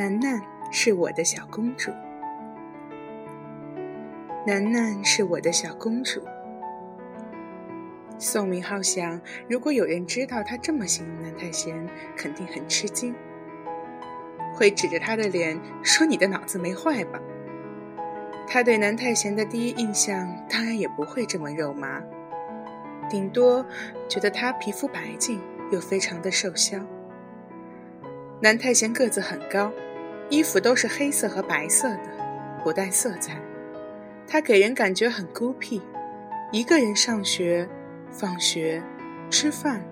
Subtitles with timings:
[0.00, 0.40] 楠楠
[0.70, 1.90] 是我的小公主。
[4.46, 6.22] 楠楠是我的小公主。
[8.18, 11.86] 宋明浩想，如果有人知道他这么形容南太贤，
[12.16, 13.14] 肯定很吃惊，
[14.54, 17.20] 会指着他的脸说：“你的脑子没坏吧？”
[18.48, 22.02] 他对南太贤的第一印象，当然也不会这么肉麻，
[23.10, 23.62] 顶多
[24.08, 25.38] 觉得他皮肤白净，
[25.70, 26.80] 又非常的瘦削。
[28.40, 29.70] 南太贤个子很高，
[30.30, 32.00] 衣服都是黑色和白色的，
[32.62, 33.36] 不带色彩。
[34.28, 35.82] 他给人感觉很孤僻，
[36.52, 37.68] 一个人上学、
[38.12, 38.80] 放学、
[39.28, 39.82] 吃饭、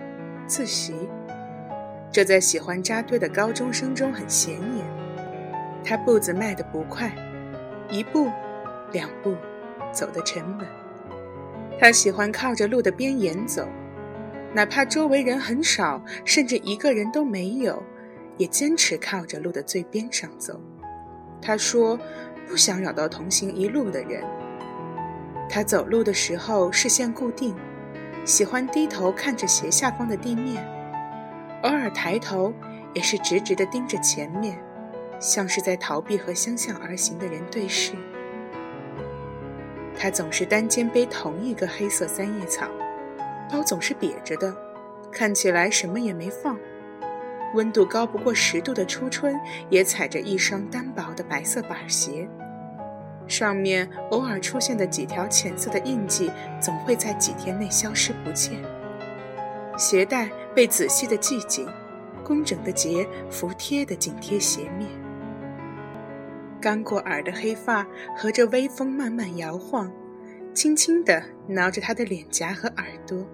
[0.47, 0.95] 自习，
[2.13, 4.87] 这在喜欢扎堆的高中生中很显眼。
[5.85, 7.11] 他步子迈得不快，
[7.91, 8.31] 一步、
[8.93, 9.35] 两步，
[9.93, 10.67] 走得沉稳。
[11.81, 13.67] 他喜欢靠着路的边沿走，
[14.55, 17.83] 哪怕周围人很少，甚至一个人都没有。
[18.39, 20.59] 也坚持靠着路的最边上走。
[21.43, 21.99] 他说
[22.49, 24.25] ：“不想扰到同行一路的人。”
[25.51, 27.55] 他走路的时候视线固定，
[28.25, 30.67] 喜欢低头看着斜下方的地面，
[31.63, 32.53] 偶尔抬头
[32.95, 34.59] 也是直直的盯着前面，
[35.19, 37.93] 像是在逃避和相向而行的人对视。
[39.97, 42.69] 他总是单肩背同一个黑色三叶草，
[43.51, 44.55] 包总是瘪着的，
[45.11, 46.59] 看起来什么也没放。
[47.55, 49.35] 温度高不过十度的初春，
[49.71, 52.29] 也踩着一双单薄的白色板鞋，
[53.27, 58.61] 上面偶尔出现的几条浅色的印记，总会在几天内消失不见。
[59.77, 61.67] 鞋带被仔细的系紧，
[62.25, 64.89] 工整的结服帖的紧贴鞋面。
[66.61, 69.91] 刚过耳的黑发和着微风慢慢摇晃，
[70.53, 73.25] 轻轻地挠着他的脸颊和耳朵。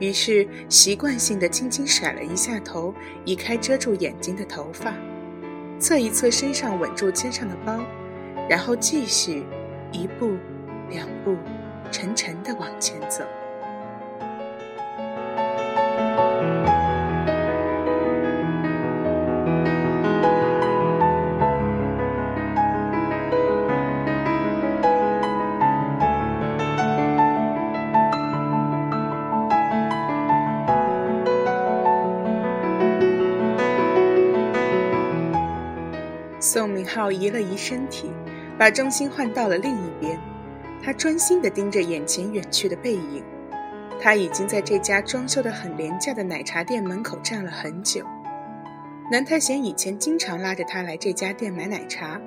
[0.00, 2.92] 于是习惯性的轻轻甩了一下头，
[3.24, 4.92] 移开遮住眼睛的头发，
[5.78, 7.78] 侧一侧身上稳住肩上的包，
[8.48, 9.44] 然后继续
[9.92, 10.36] 一步、
[10.88, 11.36] 两步，
[11.92, 13.22] 沉沉的往前走。
[36.52, 38.10] 宋明浩移了移身体，
[38.58, 40.18] 把重心换到了另一边。
[40.82, 43.22] 他专心地盯着眼前远去的背影。
[44.00, 48.04] 他已经在这家装修得很廉价的奶茶店门口站了很久。
[49.12, 52.20] 南太贤以前经常拉着他来这家店买奶茶，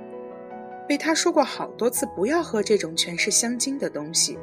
[0.87, 4.39] 被他说过好多次不要喝这种全是香精的东西。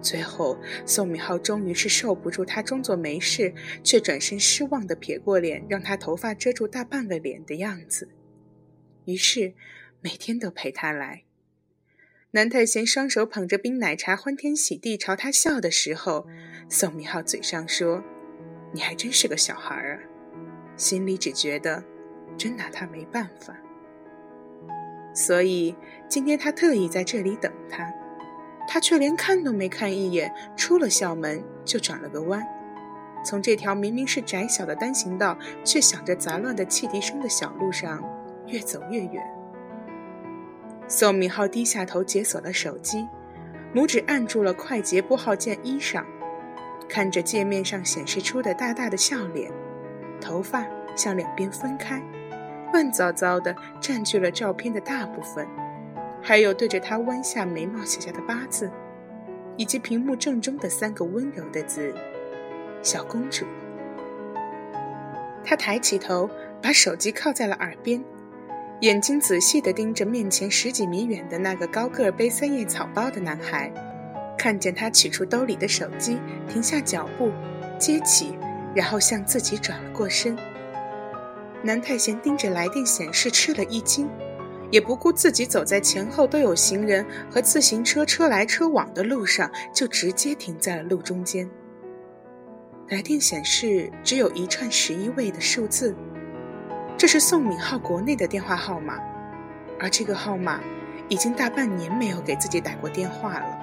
[0.00, 3.52] 最后，宋明浩终于是受不住他装作没事，
[3.82, 8.08] 却转身失望地撇过脸，让他头发遮住大半个脸的样子。
[9.04, 9.54] 于是，
[10.00, 11.22] 每天都陪他来。
[12.32, 16.26] 南太贤双手捧着冰奶茶，欢天喜地朝他笑的时候，
[16.68, 18.02] 宋明浩嘴上说
[18.72, 19.98] ：“你还真是个小孩儿啊。”
[20.76, 21.84] 心里只觉得
[22.38, 23.54] 真拿他没办法。
[25.14, 25.76] 所以
[26.08, 27.92] 今天他特意在这里等他，
[28.66, 32.42] 他却连看都没看一眼，出了校门就转了个弯，
[33.22, 38.02] 从这条明明是窄小的单行道，却响着杂乱的汽笛声的小路上。
[38.46, 39.22] 越走越远。
[40.88, 43.06] 宋明浩低下头解锁了手机，
[43.74, 46.04] 拇指按住了快捷拨号键一上，
[46.88, 49.50] 看着界面上显示出的大大的笑脸，
[50.20, 52.02] 头发向两边分开，
[52.72, 55.46] 乱糟糟的占据了照片的大部分，
[56.20, 58.70] 还有对着他弯下眉毛写下的八字，
[59.56, 61.94] 以及屏幕正中的三个温柔的字
[62.82, 63.46] “小公主”。
[65.42, 66.28] 他抬起头，
[66.60, 68.04] 把手机靠在了耳边。
[68.82, 73.72] 眼睛仔细地盯着面前十几米远的那个高个背三叶草包的男孩，
[74.36, 76.18] 看见他取出兜里的手机，
[76.48, 77.30] 停下脚步，
[77.78, 78.36] 接起，
[78.74, 80.36] 然后向自己转了过身。
[81.62, 84.10] 南太贤盯着来电显示，吃了一惊，
[84.72, 91.48] 也不顾自己走在前后都有行人和自行车车来车往的路上，就直接停在了路中间。
[92.88, 95.94] 来电显示只有一串十一位的数字。
[97.02, 98.96] 这是宋敏浩国内的电话号码，
[99.80, 100.60] 而这个号码
[101.08, 103.58] 已经大半年没有给自己打过电话了。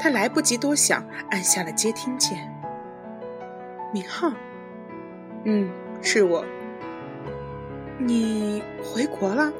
[0.00, 2.52] 他来不及多想，按下了接听键。
[3.94, 4.32] 敏浩，
[5.44, 5.70] 嗯，
[6.00, 6.44] 是我。
[7.98, 9.52] 你回国了？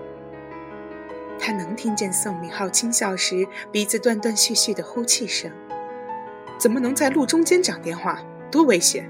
[1.39, 5.49] 他能听见宋敏浩轻笑时鼻子断断续续的呼气声。
[6.59, 8.21] 怎么能在路中间讲电话？
[8.51, 9.09] 多危险！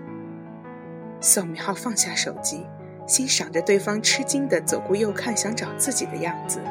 [1.19, 2.67] 宋敏浩放下手机。
[3.13, 6.63] 欣赏着对方吃惊的左顾右看，想找自己的样子。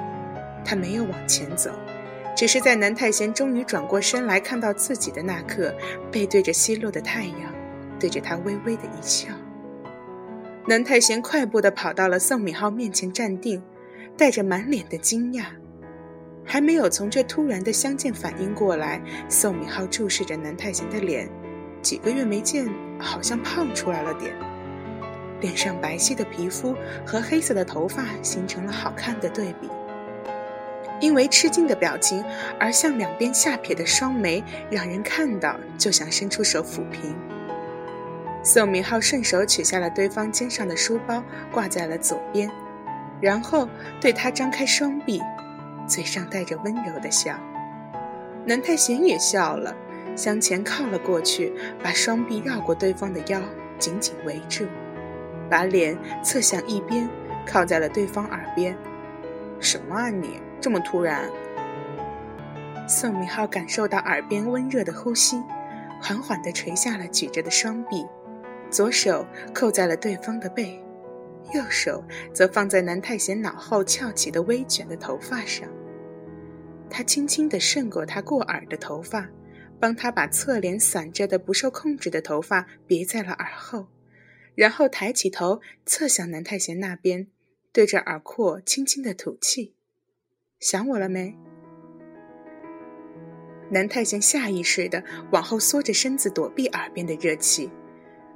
[0.66, 1.70] 他没有往前走，
[2.36, 5.72] 只是在南太贤终于转过身来看到自己的那刻，
[6.12, 7.54] 背对着西落的太阳，
[8.00, 9.28] 对着他微微的一笑。
[10.66, 13.62] 南太贤快步地跑到了宋敏浩面前站定，
[14.18, 15.44] 带着满脸的惊讶。
[16.44, 19.00] 还没有从这突然的相见反应过来，
[19.30, 21.30] 宋敏浩注视着南太贤的脸，
[21.84, 22.68] 几个月没见，
[23.00, 24.34] 好像胖出来了点。
[25.42, 26.74] 脸上白皙的皮肤
[27.06, 29.70] 和黑色的头发形成了好看的对比。
[31.02, 32.24] 因为吃惊的表情
[32.60, 37.16] 而向两边下撇的双眉，让人看到就想伸出手抚平。
[38.44, 42.50] 宋明浩顺手取下了对方肩上的书包，挂在了左边，
[43.20, 43.68] 然后
[44.00, 45.20] 对他张开双臂，
[45.88, 47.36] 嘴上带着温柔的笑。
[48.46, 49.76] 南太贤也笑了，
[50.16, 51.52] 向前靠了过去，
[51.84, 53.42] 把双臂绕过对方的腰，
[53.80, 54.66] 紧紧围住。
[55.52, 57.08] 把脸侧向一边，
[57.46, 58.76] 靠在了对方耳边。
[59.60, 60.40] 什么啊你？
[60.62, 61.30] 这么突然？
[62.88, 65.44] 宋明浩感受到耳边温热的呼吸，
[66.02, 68.06] 缓缓地垂下了举着的双臂，
[68.70, 70.82] 左手扣在了对方的背，
[71.54, 72.04] 右手
[72.34, 75.68] 则放在南太贤脑后翘起的微卷的头发上。
[76.90, 79.28] 他轻轻地顺过他过耳的头发，
[79.80, 83.88] 帮他把侧脸散着的不受控制的头发别在了耳后。
[84.56, 87.28] 然后抬起头，侧向南太贤那边，
[87.72, 89.74] 对着耳廓轻轻的吐气。
[90.60, 91.36] 想我了没？
[93.70, 97.72] 南太贤下意识的往后缩着身子，躲避耳边的热气，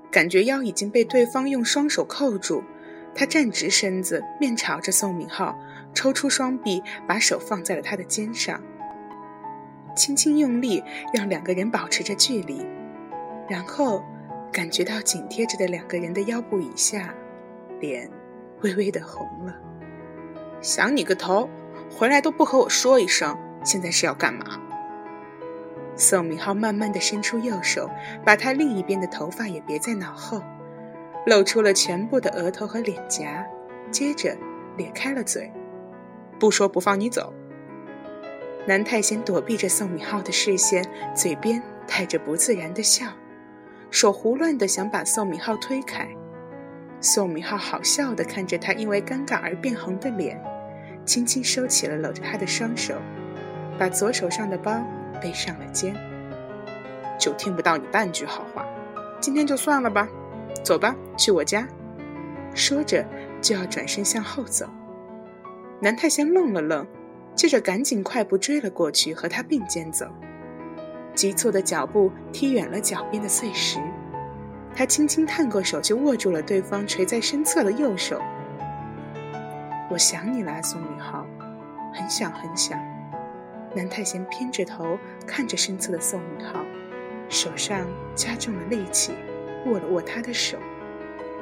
[0.09, 2.63] 感觉腰已经被对方用双手扣住。
[3.13, 5.57] 他站直身子，面朝着宋敏浩，
[5.93, 8.61] 抽出双臂，把手放在了他的肩上，
[9.95, 10.81] 轻轻用力，
[11.13, 12.65] 让两个人保持着距离，
[13.49, 14.03] 然后。
[14.55, 17.13] 感觉到紧贴着的两个人的腰部以下，
[17.81, 18.09] 脸
[18.61, 19.53] 微微的红了。
[20.61, 21.49] 想你个头！
[21.91, 24.45] 回来都不和我说一声，现在是要干嘛？
[25.97, 27.89] 宋明浩慢慢的伸出右手，
[28.25, 30.41] 把他另一边的头发也别在脑后，
[31.25, 33.45] 露出了全部的额头和脸颊，
[33.91, 34.37] 接着
[34.77, 35.51] 咧开了嘴，
[36.39, 37.33] 不说不放你走。
[38.65, 43.05] 南太贤躲避着宋明浩的视线，嘴边带着不自然的笑。
[43.89, 46.07] 手胡乱的想把宋敏浩推开，
[46.99, 50.41] 宋敏浩好笑的看着他因为尴尬而变红的脸，
[51.05, 52.95] 轻轻收起了搂着他的双手，
[53.77, 54.73] 把左手上的包
[55.21, 55.95] 背上了肩。
[57.17, 58.65] 就听不到你半句好话，
[59.21, 60.07] 今天就算了吧，
[60.63, 61.67] 走吧，去我家。
[62.53, 63.05] 说着
[63.41, 64.67] 就要转身向后走，
[65.79, 66.85] 南太先愣了愣，
[67.33, 70.05] 接着赶紧快步追了过去，和他并肩走。
[71.15, 73.79] 急促的脚步踢远了脚边的碎石，
[74.75, 78.21] 他轻轻探过手，就握住了对方垂在身侧的右手。
[79.89, 81.25] 我想你了，宋明浩，
[81.93, 82.77] 很想很想。
[83.73, 86.65] 南太贤偏着头看着身侧的宋明浩，
[87.29, 89.13] 手上加重了力气，
[89.65, 90.57] 握了握他的手，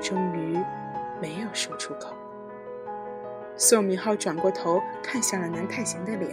[0.01, 0.57] 终于
[1.21, 2.15] 没有说出口。
[3.55, 6.31] 宋明浩转过头看向了南太贤的脸，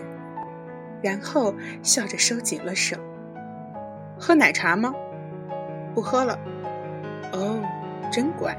[1.03, 2.97] 然后笑着收紧了手。
[4.21, 4.95] 喝奶茶吗？
[5.95, 6.39] 不喝了。
[7.33, 7.59] 哦，
[8.13, 8.55] 真乖。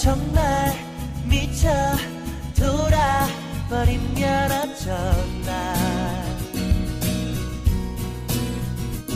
[0.00, 0.74] 정말
[1.24, 1.68] 미쳐
[2.56, 5.74] 돌아버리면 어쩌나.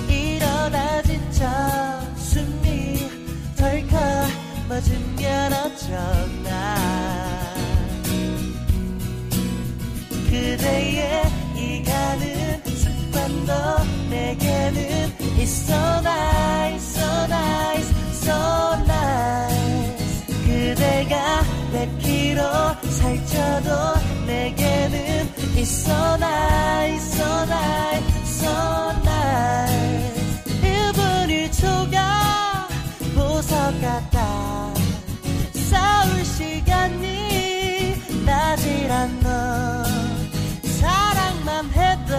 [0.08, 3.11] 일어나 진짜 숨이
[3.56, 3.99] 덜컥
[4.68, 6.76] 맞으면 어쩌나.
[10.30, 11.23] 그대의
[11.56, 13.52] 이 가는 습관도
[14.11, 15.98] 내게는 있어.
[21.72, 22.42] 내키로
[22.90, 23.70] 살쪄도
[24.26, 30.32] 내게는 it's so nice so nice so nice
[30.62, 31.96] 1분 1초가
[33.14, 34.72] 보석 같다.
[35.52, 37.94] 싸울 시간이
[38.25, 39.84] 나질 않아
[40.80, 42.14] 사랑만 해도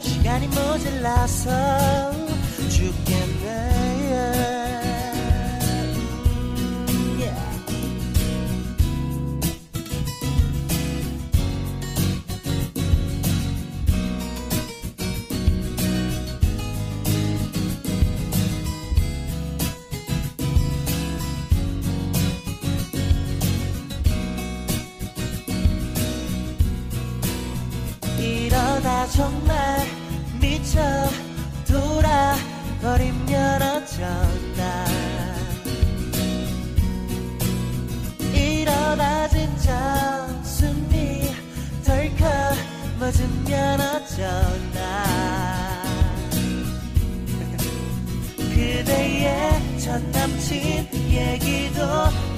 [0.00, 2.13] 시간이 모질라서.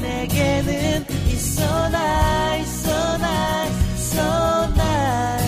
[0.00, 5.38] 내게는 있어 나 있어 나 있어 나.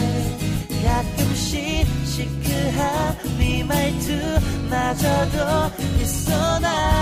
[0.85, 5.37] 가끔씩 시크한 네 말투마저도
[6.01, 6.98] 있어 나.